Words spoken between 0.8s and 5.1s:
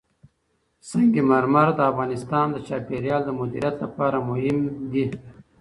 سنگ مرمر د افغانستان د چاپیریال د مدیریت لپاره مهم دي.